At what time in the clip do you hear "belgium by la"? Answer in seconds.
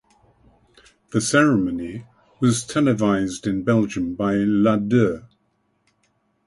3.63-4.77